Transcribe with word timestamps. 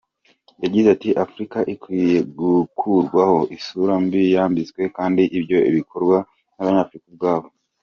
Yagize 0.63 0.87
ati 0.95 1.09
“Afurika 1.23 1.57
ikwiye 1.73 2.17
gukurwaho 2.39 3.39
isura 3.57 3.93
mbi 4.05 4.21
yambitswe 4.35 4.81
kandi 4.97 5.21
ibyo 5.37 5.57
bigakorwa 5.75 6.17
n’Abanyafurika 6.55 7.07
ubwabo. 7.11 7.47